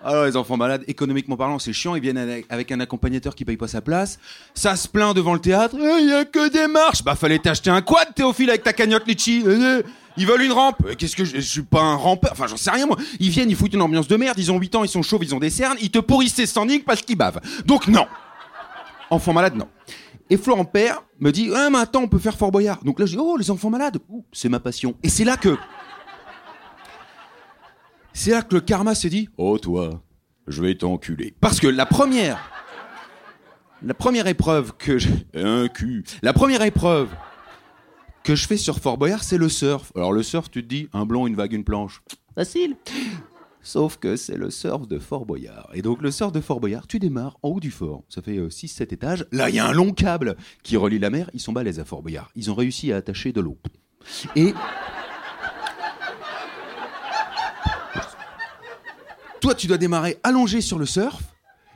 [0.05, 1.95] Alors les enfants malades, économiquement parlant, c'est chiant.
[1.95, 4.19] Ils viennent avec- un accompagnateur qui paye pas sa place.
[4.55, 5.77] Ça se plaint devant le théâtre.
[5.81, 7.03] Eh, Il y a que des marches.
[7.03, 9.43] Bah fallait t'acheter un quad, Théophile, avec ta cagnotte litchi.
[9.47, 9.83] Eh, eh,
[10.17, 10.95] Ils veulent une rampe.
[10.97, 12.33] Qu'est-ce que je, suis pas un rampeur.
[12.33, 12.97] Enfin, j'en sais rien moi.
[13.19, 14.39] Ils viennent, ils foutent une ambiance de merde.
[14.39, 15.77] Ils ont 8 ans, ils sont chauves, ils ont des cernes.
[15.81, 17.41] Ils te pourrissent tes standings parce qu'ils bavent.
[17.65, 18.07] Donc non.
[19.11, 19.69] Enfant malade, non.
[20.31, 22.85] Et Florent Père me dit Ah, mais attends, on peut faire Fort Boyard.
[22.85, 23.99] Donc là, je dis Oh, les enfants malades,
[24.33, 24.95] c'est ma passion.
[25.03, 25.57] Et c'est là que.
[28.17, 30.01] C'est là que le karma se dit Oh, toi,
[30.47, 31.35] je vais t'enculer.
[31.41, 32.39] Parce que la première.
[33.83, 35.09] La première épreuve que je.
[35.35, 36.05] Un cul.
[36.23, 37.09] La première épreuve
[38.23, 39.93] que je fais sur Fort Boyard, c'est le surf.
[39.97, 42.03] Alors, le surf, tu te dis Un blond, une vague, une planche.
[42.37, 42.77] Facile.
[43.63, 45.69] Sauf que c'est le surf de Fort Boyard.
[45.75, 48.05] Et donc le surf de Fort Boyard, tu démarres en haut du fort.
[48.09, 49.27] Ça fait 6-7 étages.
[49.33, 51.31] Là, il y a un long câble qui relie la mer.
[51.35, 52.31] Ils sont balèzes à Fort Boyard.
[52.37, 53.59] Ils ont réussi à attacher de l'eau.
[54.37, 54.55] Et...
[59.45, 61.21] Toi, tu dois démarrer allongé sur le surf.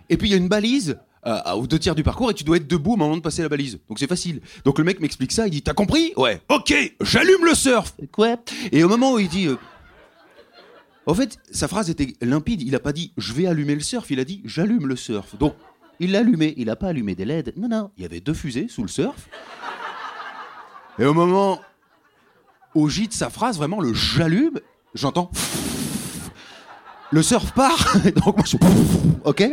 [0.09, 2.42] Et puis il y a une balise euh, aux deux tiers du parcours et tu
[2.42, 3.78] dois être debout au moment de passer la balise.
[3.90, 4.40] Donc c'est facile.
[4.64, 5.46] Donc le mec m'explique ça.
[5.46, 6.14] Il dit T'as compris?
[6.16, 6.40] Ouais.
[6.48, 7.94] Ok, j'allume le surf.
[8.11, 8.37] Quoi
[8.72, 9.48] Et au moment où il dit...
[9.48, 9.57] euh,
[11.04, 12.62] en fait, sa phrase était limpide.
[12.62, 15.37] Il a pas dit je vais allumer le surf, il a dit j'allume le surf.
[15.37, 15.54] Donc,
[16.00, 16.54] il l'a allumé.
[16.57, 17.52] Il a pas allumé des LED.
[17.59, 17.90] Non, non.
[17.98, 19.28] Il y avait deux fusées sous le surf.
[20.98, 21.61] Et au moment
[22.74, 24.59] au J de sa phrase, vraiment le j'allume,
[24.94, 25.31] j'entends.
[27.10, 27.96] Le surf part.
[28.24, 28.56] Donc moi je.
[29.24, 29.44] Ok.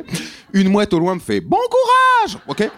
[0.53, 2.37] Une mouette au loin me fait bon courage.
[2.47, 2.69] Ok.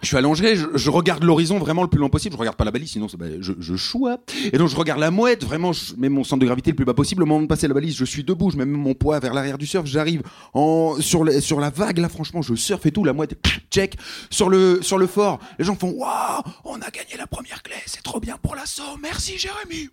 [0.00, 2.34] Je suis allongé, je, je regarde l'horizon vraiment le plus loin possible.
[2.34, 4.08] Je regarde pas la balise, sinon bah, je, je choue.
[4.52, 6.84] Et donc je regarde la mouette, vraiment, je mets mon centre de gravité le plus
[6.84, 7.24] bas possible.
[7.24, 9.58] Au moment de passer la balise, je suis debout, je mets mon poids vers l'arrière
[9.58, 9.86] du surf.
[9.86, 10.22] J'arrive
[10.54, 13.02] en sur sur la vague là, franchement, je surfe et tout.
[13.02, 13.34] La mouette,
[13.72, 13.96] check.
[14.30, 17.74] Sur le sur le fort, les gens font waouh, on a gagné la première clé,
[17.86, 18.96] c'est trop bien pour l'assaut.
[19.02, 19.88] Merci Jérémy.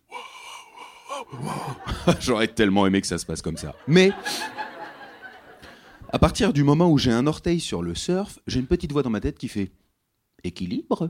[2.19, 3.73] J'aurais tellement aimé que ça se passe comme ça.
[3.87, 4.11] Mais
[6.11, 9.03] à partir du moment où j'ai un orteil sur le surf, j'ai une petite voix
[9.03, 9.71] dans ma tête qui fait
[10.43, 11.09] équilibre.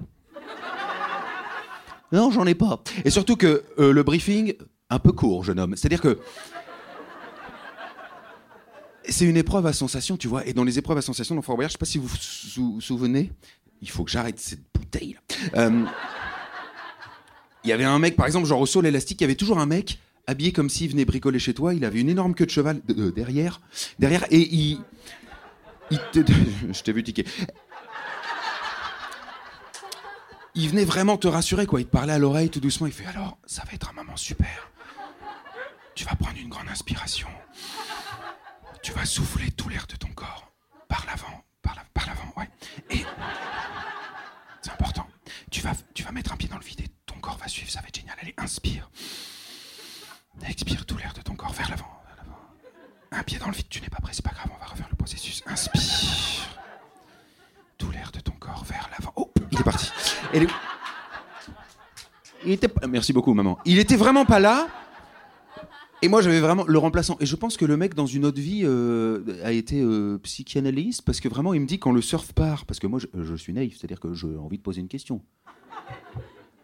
[2.11, 2.81] Non, j'en ai pas.
[3.03, 4.53] Et surtout que euh, le briefing,
[4.89, 5.75] un peu court, jeune homme.
[5.75, 6.19] C'est-à-dire que
[9.07, 10.45] c'est une épreuve à sensation, tu vois.
[10.47, 12.17] Et dans les épreuves à sensation dans Fort Boyard, je sais pas si vous vous
[12.17, 13.31] sou- souvenez,
[13.81, 15.17] il faut que j'arrête cette bouteille.
[15.53, 15.61] là.
[15.61, 15.83] Euh,
[17.65, 19.57] Il y avait un mec, par exemple, genre au saut l'élastique, il y avait toujours
[19.59, 21.73] un mec habillé comme s'il venait bricoler chez toi.
[21.73, 23.59] Il avait une énorme queue de cheval de- de- derrière,
[23.99, 24.79] derrière, et il,
[25.91, 27.25] je t'ai vu tiquer.
[30.57, 31.81] Il venait vraiment te rassurer, quoi.
[31.81, 32.87] Il te parlait à l'oreille tout doucement.
[32.87, 34.69] Il fait alors, ça va être un moment super.
[35.95, 37.27] Tu vas prendre une grande inspiration.
[38.81, 40.51] Tu vas souffler tout l'air de ton corps
[40.87, 42.49] par l'avant, par la- par l'avant, ouais.
[42.89, 43.03] Et
[44.61, 45.07] c'est important.
[45.51, 46.89] Tu vas, tu vas mettre un pied dans le vide et
[47.33, 47.71] va suivre.
[47.71, 48.15] Ça va être génial.
[48.21, 48.89] Allez, inspire.
[50.47, 51.89] Expire tout l'air de ton corps vers l'avant.
[53.11, 54.49] Un pied dans le vide, tu n'es pas prêt, c'est pas grave.
[54.53, 55.41] On va refaire le processus.
[55.47, 55.81] Inspire.
[57.77, 59.13] Tout l'air de ton corps vers l'avant.
[59.15, 59.89] Oh, il est parti.
[62.45, 63.57] Il était Merci beaucoup, maman.
[63.65, 64.67] Il était vraiment pas là.
[66.01, 67.17] Et moi, j'avais vraiment le remplaçant.
[67.19, 71.01] Et je pense que le mec, dans une autre vie, euh, a été euh, psychanalyste
[71.01, 73.53] parce que vraiment, il me dit quand le surf part, parce que moi, je suis
[73.53, 75.21] naïf, c'est-à-dire que j'ai envie de poser une question.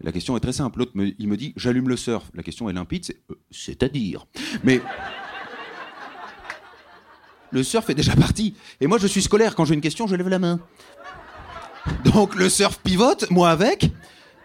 [0.04, 0.80] La question est très simple.
[0.80, 2.30] L'autre, me- il me dit j'allume le surf.
[2.34, 4.26] La question est limpide, c'est euh, c'est-à-dire.
[4.64, 4.82] Mais
[7.52, 8.56] le surf est déjà parti.
[8.80, 9.56] Et moi, je suis scolaire.
[9.56, 10.60] Quand j'ai une question, je lève la main.
[12.06, 13.90] Donc le surf pivote, moi avec,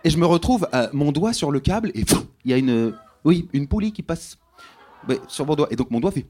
[0.05, 2.05] et je me retrouve à mon doigt sur le câble et
[2.45, 4.38] il y a une, oui, une poulie qui passe
[5.29, 5.69] sur mon doigt.
[5.71, 6.27] Et donc mon doigt fait.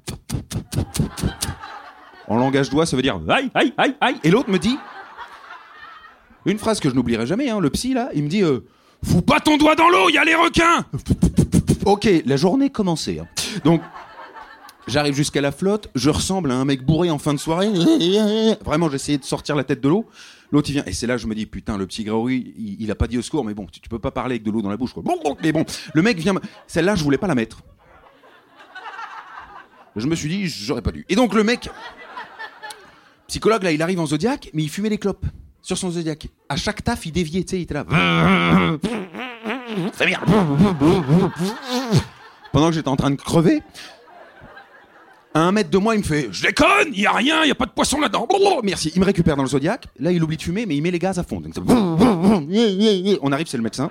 [2.28, 4.16] En langage doigt, ça veut dire aïe, aïe, aïe, aïe.
[4.24, 4.76] Et l'autre me dit
[6.44, 7.48] une phrase que je n'oublierai jamais.
[7.50, 8.60] Hein, le psy là, il me dit euh,
[9.06, 10.84] fous pas ton doigt dans l'eau, il y a les requins.
[11.84, 13.18] ok, la journée commençait.
[13.18, 13.26] hein.
[13.64, 13.80] Donc
[14.86, 17.68] J'arrive jusqu'à la flotte, je ressemble à un mec bourré en fin de soirée.
[18.64, 20.06] Vraiment, j'essayais de sortir la tête de l'eau.
[20.52, 20.84] L'autre, il vient.
[20.86, 23.22] Et c'est là je me dis, putain, le petit Grégory, il, a pas dit au
[23.22, 25.02] secours, mais bon, tu, peux pas parler avec de l'eau dans la bouche, quoi.
[25.42, 26.34] Mais bon, le mec vient.
[26.68, 27.62] Celle-là, je voulais pas la mettre.
[29.96, 31.04] Je me suis dit, j'aurais pas dû.
[31.08, 31.68] Et donc, le mec,
[33.26, 35.26] psychologue, là, il arrive en zodiaque, mais il fumait les clopes
[35.66, 36.28] sur son zodiaque.
[36.48, 37.84] À chaque taf, il déviait, tu sais, il était là.
[39.94, 40.20] C'est bien.
[42.52, 43.62] Pendant que j'étais en train de crever,
[45.34, 47.48] à un mètre de moi, il me fait Je déconne, il y a rien, il
[47.48, 48.28] y a pas de poisson là-dedans.
[48.62, 48.92] Merci.
[48.94, 49.88] Il me récupère dans le zodiaque.
[49.98, 51.40] Là, il oublie de fumer, mais il met les gaz à fond.
[51.40, 53.90] Donc, ça- On arrive, c'est le médecin.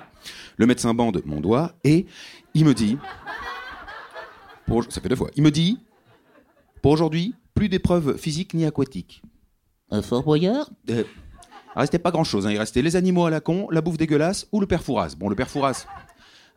[0.56, 2.06] Le médecin bande mon doigt et
[2.54, 2.96] il me dit
[4.66, 4.82] pour...
[4.88, 5.28] Ça fait deux fois.
[5.36, 5.78] Il me dit
[6.80, 9.20] Pour aujourd'hui, plus d'épreuves physiques ni aquatiques.
[9.90, 10.70] Un Fort Boyard?
[10.90, 11.04] Euh,
[11.76, 12.46] Il restait pas grand-chose.
[12.46, 12.50] hein.
[12.50, 15.14] Il restait les animaux à la con, la bouffe dégueulasse ou le père Fouras.
[15.16, 15.48] Bon, le père.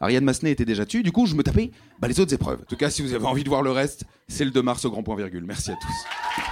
[0.02, 1.04] Ariane Massenet était déjà dessus.
[1.04, 2.60] Du coup, je me tapais bah, les autres épreuves.
[2.62, 4.86] En tout cas, si vous avez envie de voir le reste, c'est le 2 mars
[4.86, 5.44] au grand point virgule.
[5.46, 6.44] Merci à tous.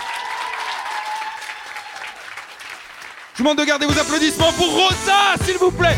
[3.33, 5.95] Je vous demande de garder vos applaudissements pour Rosa, s'il vous plaît.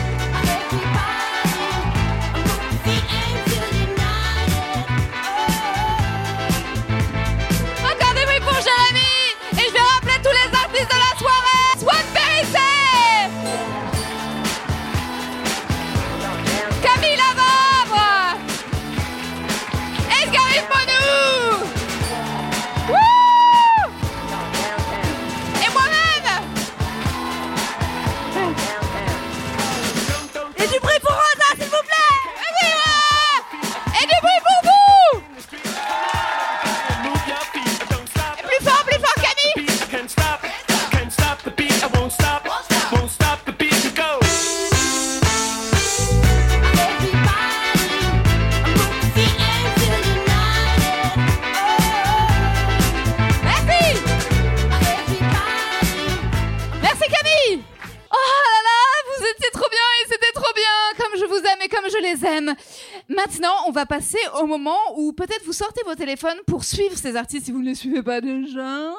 [65.90, 68.92] Vos téléphones pour suivre ces artistes si vous ne les suivez pas déjà.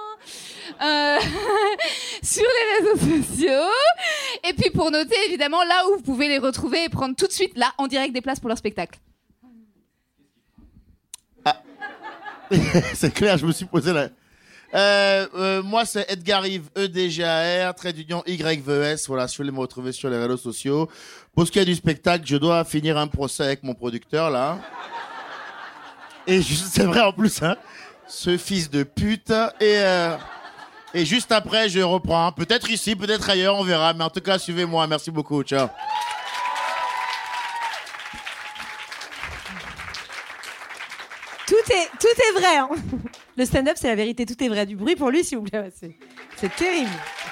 [0.83, 1.19] Euh,
[2.23, 3.71] sur les réseaux sociaux.
[4.49, 7.33] Et puis pour noter évidemment là où vous pouvez les retrouver et prendre tout de
[7.33, 8.99] suite là en direct des places pour leur spectacle.
[12.95, 14.09] c'est clair, je me suis posé là.
[14.75, 19.07] Euh, euh, moi, c'est Edgar Yves, E-D-G-A-R, trait Y-V-E-S.
[19.07, 20.89] Voilà, si vous voulez me retrouver sur les réseaux sociaux.
[21.35, 24.59] Pour ce qui est du spectacle, je dois finir un procès avec mon producteur, là.
[26.31, 27.57] Et c'est vrai en plus, hein.
[28.07, 29.31] Ce fils de pute.
[29.61, 30.17] Et, euh,
[30.95, 32.31] et juste après, je reprends.
[32.31, 33.93] Peut-être ici, peut-être ailleurs, on verra.
[33.95, 34.87] Mais en tout cas, suivez-moi.
[34.87, 35.43] Merci beaucoup.
[35.43, 35.67] Ciao.
[41.47, 42.57] Tout est, tout est vrai.
[42.59, 42.69] hein.
[43.37, 44.25] Le stand-up, c'est la vérité.
[44.25, 44.67] Tout est vrai.
[44.67, 45.71] Du bruit pour lui, s'il vous plaît.
[46.37, 46.91] C'est, terrible.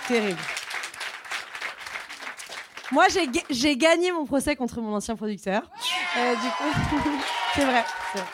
[0.09, 0.39] Terrible.
[2.91, 3.07] Moi,
[3.51, 5.63] j'ai gagné mon procès contre mon ancien producteur.
[6.17, 7.11] Euh, du coup,
[7.55, 7.85] c'est vrai.
[8.13, 8.29] c'est vrai.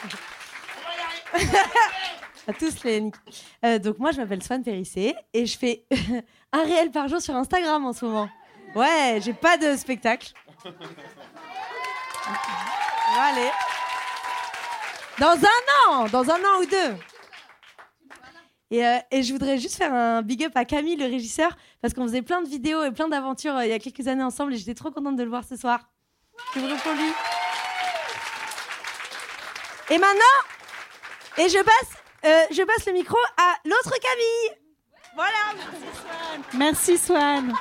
[2.48, 3.10] à tous les.
[3.64, 5.84] Euh, donc moi, je m'appelle Swan Périssé et je fais
[6.52, 8.28] un réel par jour sur Instagram en ce moment.
[8.74, 10.32] Ouais, j'ai pas de spectacle.
[13.18, 13.50] Aller.
[15.18, 16.96] Dans un an, dans un an ou deux.
[18.70, 21.94] Et, euh, et je voudrais juste faire un big up à Camille, le régisseur, parce
[21.94, 24.54] qu'on faisait plein de vidéos et plein d'aventures euh, il y a quelques années ensemble
[24.54, 25.80] et j'étais trop contente de le voir ce soir.
[26.52, 27.12] C'est vrai pour lui.
[29.90, 30.53] Et maintenant,
[31.38, 31.90] et je passe,
[32.24, 34.58] euh, je passe le micro à l'autre Camille.
[35.14, 35.64] Voilà.
[36.54, 37.52] Merci Swan.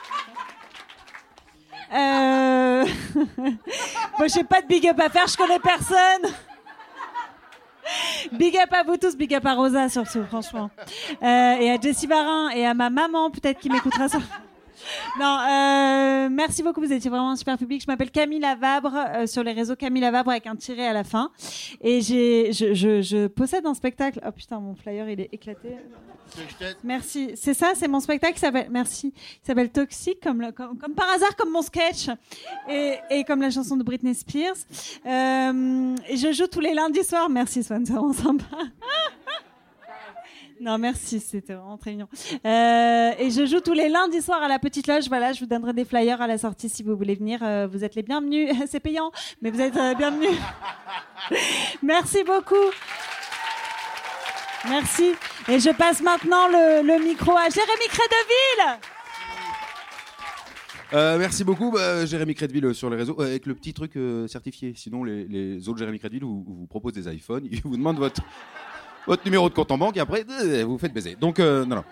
[1.93, 2.85] Euh...
[4.17, 6.33] Moi, j'ai pas de big up à faire, je connais personne.
[8.31, 10.69] Big up à vous tous, big up à Rosa surtout, franchement.
[11.21, 14.19] Euh, et à Jessie Barin et à ma maman, peut-être qui m'écoutera ça.
[15.19, 17.81] Non, euh, merci beaucoup, vous étiez vraiment un super public.
[17.81, 21.03] Je m'appelle Camille Lavabre, euh, sur les réseaux Camille Lavabre avec un tiret à la
[21.03, 21.31] fin.
[21.81, 24.19] Et j'ai, je, je, je possède un spectacle.
[24.25, 25.69] Oh putain, mon flyer, il est éclaté.
[26.83, 27.31] Merci.
[27.35, 28.67] C'est ça, c'est mon spectacle qui s'appelle.
[28.71, 29.13] Merci.
[29.15, 32.07] Il s'appelle Toxic, comme, le- comme, comme par hasard, comme mon sketch
[32.67, 34.55] et, et comme la chanson de Britney Spears.
[35.05, 37.29] Euh, et je joue tous les lundis soirs.
[37.29, 38.45] Merci Swan, c'est vraiment sympa.
[40.61, 42.07] Non, merci, c'était vraiment très mignon.
[42.45, 45.07] Euh, et je joue tous les lundis soirs à la Petite Loge.
[45.07, 47.39] Voilà, je vous donnerai des flyers à la sortie si vous voulez venir.
[47.41, 48.49] Euh, vous êtes les bienvenus.
[48.67, 49.11] C'est payant,
[49.41, 50.37] mais vous êtes euh, bienvenus.
[51.83, 52.55] merci beaucoup.
[54.69, 55.13] Merci.
[55.49, 58.79] Et je passe maintenant le, le micro à Jérémy Crédeville.
[60.93, 64.73] Euh, merci beaucoup, bah, Jérémy Crédville sur les réseaux, avec le petit truc certifié.
[64.75, 68.21] Sinon, les, les autres Jérémy Crédville vous, vous proposent des iPhones, ils vous demandent votre,
[69.07, 71.15] votre numéro de compte en banque et après, euh, vous faites baiser.
[71.15, 71.83] Donc, euh, non, non.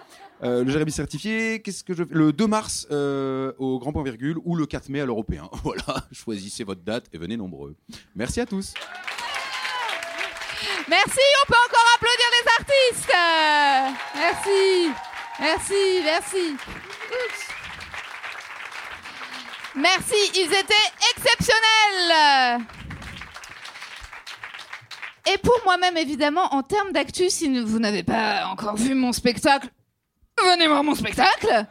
[0.43, 4.56] Euh, le Jérémy certifié, qu'est-ce que je Le 2 mars au Grand Point Virgule ou
[4.56, 5.50] le 4 mai à l'Européen.
[5.63, 7.76] Voilà, choisissez votre date et venez nombreux.
[8.15, 8.74] Merci à tous.
[10.89, 13.13] Merci, on peut encore applaudir les artistes.
[14.15, 14.91] Merci,
[15.39, 16.56] merci, merci.
[19.76, 22.65] Merci, ils étaient exceptionnels.
[25.27, 29.69] Et pour moi-même, évidemment, en termes d'actu, si vous n'avez pas encore vu mon spectacle,
[30.43, 31.65] venez voir mon spectacle.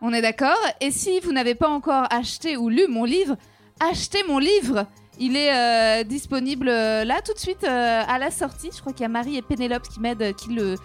[0.00, 3.36] On est d'accord Et si vous n'avez pas encore acheté ou lu mon livre,
[3.80, 4.86] achetez mon livre.
[5.20, 8.70] Il est euh, disponible euh, là tout de suite euh, à la sortie.
[8.74, 10.76] Je crois qu'il y a Marie et Pénélope qui m'aident, qui le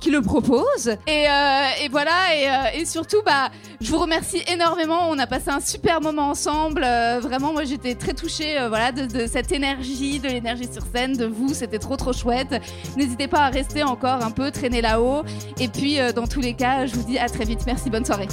[0.00, 0.88] qui le propose.
[1.06, 5.08] Et, euh, et voilà, et, euh, et, surtout, bah, je vous remercie énormément.
[5.08, 6.82] On a passé un super moment ensemble.
[6.84, 11.16] Euh, vraiment, moi, j'étais très touchée voilà, de, de, cette énergie, de l'énergie sur scène,
[11.16, 11.54] de vous.
[11.54, 12.60] C'était trop, trop chouette.
[12.96, 15.22] N'hésitez pas à rester encore un peu, traîner là-haut.
[15.60, 17.60] Et puis, dans tous les cas, je vous dis à très vite.
[17.66, 18.28] Merci, bonne soirée.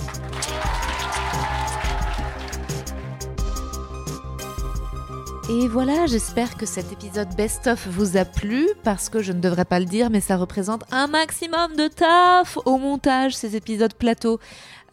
[5.50, 9.64] Et voilà, j'espère que cet épisode best-of vous a plu, parce que je ne devrais
[9.64, 14.42] pas le dire, mais ça représente un maximum de taf au montage, ces épisodes plateau.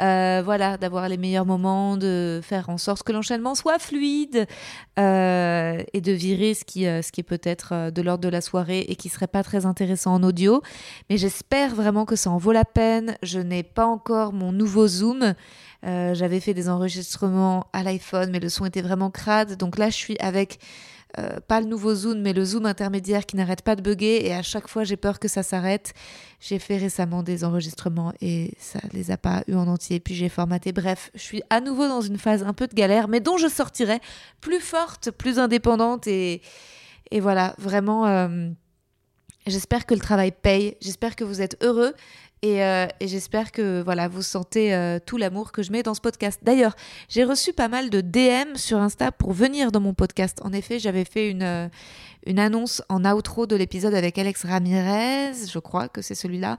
[0.00, 4.46] Euh, voilà, d'avoir les meilleurs moments, de faire en sorte que l'enchaînement soit fluide
[4.96, 8.40] euh, et de virer ce qui, euh, ce qui est peut-être de l'ordre de la
[8.40, 10.62] soirée et qui serait pas très intéressant en audio.
[11.10, 13.16] Mais j'espère vraiment que ça en vaut la peine.
[13.24, 15.34] Je n'ai pas encore mon nouveau Zoom.
[15.84, 19.56] Euh, j'avais fait des enregistrements à l'iPhone, mais le son était vraiment crade.
[19.56, 20.58] Donc là, je suis avec
[21.18, 24.26] euh, pas le nouveau Zoom, mais le Zoom intermédiaire qui n'arrête pas de bugger.
[24.26, 25.94] Et à chaque fois, j'ai peur que ça s'arrête.
[26.40, 30.00] J'ai fait récemment des enregistrements et ça les a pas eu en entier.
[30.00, 30.72] Puis j'ai formaté.
[30.72, 33.48] Bref, je suis à nouveau dans une phase un peu de galère, mais dont je
[33.48, 34.00] sortirai
[34.40, 36.06] plus forte, plus indépendante.
[36.06, 36.42] Et,
[37.10, 38.06] et voilà, vraiment.
[38.06, 38.48] Euh,
[39.46, 40.76] j'espère que le travail paye.
[40.80, 41.94] J'espère que vous êtes heureux.
[42.44, 46.00] Euh, et, j'espère que voilà, vous sentez euh, tout l'amour que je mets dans ce
[46.00, 46.40] podcast.
[46.42, 46.76] D'ailleurs,
[47.08, 50.38] j'ai reçu pas mal de DM sur Insta pour venir dans mon podcast.
[50.42, 51.68] En effet, j'avais fait une, euh,
[52.26, 56.58] une annonce en outro de l'épisode avec Alex Ramirez, je crois que c'est celui-là.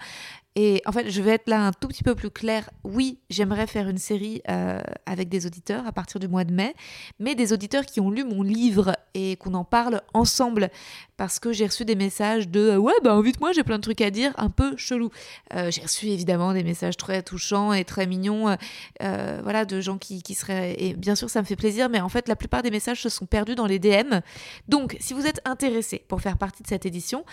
[0.57, 2.69] Et en fait, je vais être là un tout petit peu plus clair.
[2.85, 6.73] Oui, j'aimerais faire une série euh, avec des auditeurs à partir du mois de mai,
[7.19, 10.69] mais des auditeurs qui ont lu mon livre et qu'on en parle ensemble.
[11.17, 13.99] Parce que j'ai reçu des messages de euh, Ouais, bah invite-moi, j'ai plein de trucs
[13.99, 15.09] à dire, un peu chelou.
[15.53, 18.55] Euh, j'ai reçu évidemment des messages très touchants et très mignons,
[19.01, 20.75] voilà, de gens qui, qui seraient.
[20.79, 23.09] Et bien sûr, ça me fait plaisir, mais en fait, la plupart des messages se
[23.09, 24.21] sont perdus dans les DM.
[24.69, 27.25] Donc, si vous êtes intéressé pour faire partie de cette édition,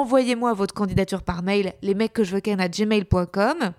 [0.00, 3.74] envoyez-moi votre candidature par mail, les mecs que je veux ken à gmail.com.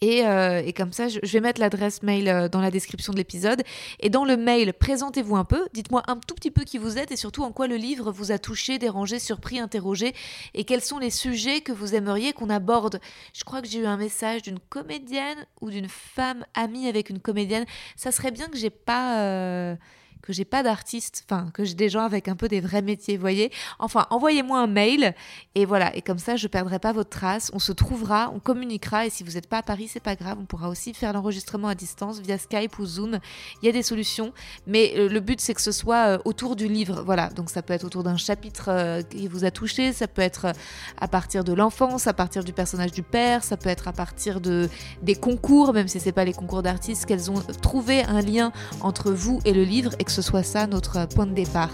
[0.00, 3.16] Et, euh, et, comme ça, je, vais mettre l'adresse mail euh, dans la description de
[3.16, 3.62] l'épisode.
[4.00, 7.10] Et dans le mail, présentez-vous un peu, dites-moi un tout petit peu qui vous êtes
[7.10, 10.12] et surtout en quoi le livre vous a touché, dérangé, surpris, interrogé
[10.52, 13.00] et quels sont les sujets que vous aimeriez qu'on aborde.
[13.32, 17.20] Je crois que j'ai eu un message d'une comédienne ou d'une femme amie avec une
[17.20, 17.64] comédienne.
[17.96, 19.20] Ça serait bien que j'ai pas...
[19.20, 19.76] Euh,
[20.24, 23.18] que j'ai pas d'artiste, enfin que j'ai des gens avec un peu des vrais métiers,
[23.18, 23.52] voyez.
[23.78, 25.14] Enfin, envoyez-moi un mail
[25.54, 29.04] et voilà, et comme ça je perdrai pas votre trace, on se trouvera, on communiquera.
[29.06, 31.68] Et si vous n'êtes pas à Paris, c'est pas grave, on pourra aussi faire l'enregistrement
[31.68, 33.18] à distance via Skype ou Zoom.
[33.62, 34.32] Il y a des solutions,
[34.66, 37.28] mais euh, le but c'est que ce soit euh, autour du livre, voilà.
[37.28, 40.52] Donc ça peut être autour d'un chapitre euh, qui vous a touché, ça peut être
[40.98, 44.40] à partir de l'enfance, à partir du personnage du père, ça peut être à partir
[44.40, 44.70] de
[45.02, 49.12] des concours, même si c'est pas les concours d'artistes, qu'elles ont trouvé un lien entre
[49.12, 51.70] vous et le livre ce soit ça notre point de départ.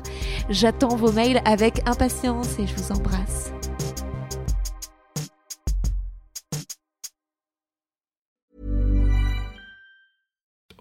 [0.48, 3.52] J'attends vos mails avec impatience et je vous embrasse.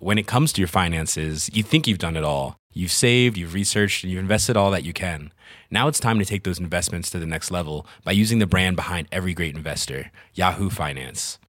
[0.01, 2.55] When it comes to your finances, you think you've done it all.
[2.71, 5.33] You've saved, you've researched, and you've invested all that you can.
[5.69, 8.77] Now it's time to take those investments to the next level by using the brand
[8.77, 11.37] behind every great investor, Yahoo Finance.